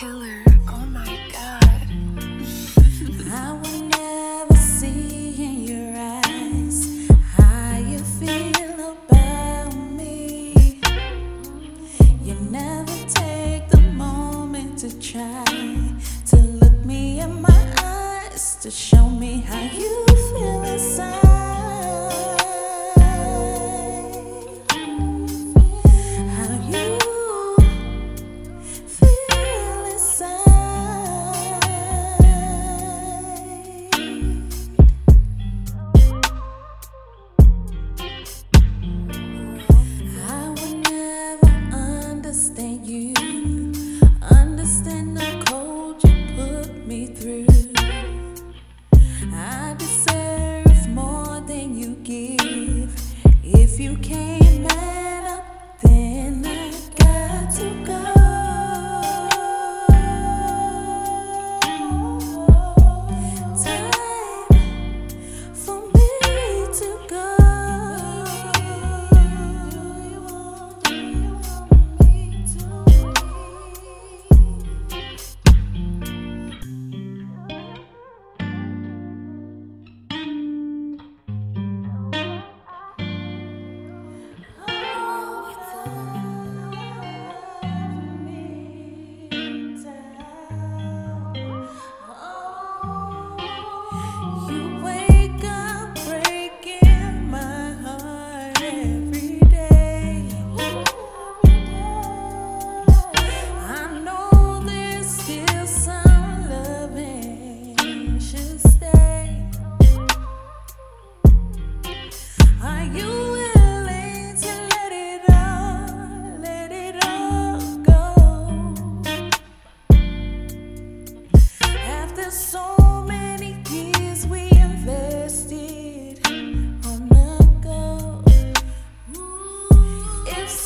[0.00, 0.42] killer.
[0.66, 1.88] Oh my god.
[3.30, 10.80] I will never see in your eyes how you feel about me.
[12.24, 15.44] You never take the moment to try
[16.30, 18.99] to look me in my eyes to show.
[46.90, 47.46] me through.
[49.32, 52.92] I deserve more than you give
[53.44, 54.89] if you came back.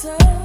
[0.05, 0.44] so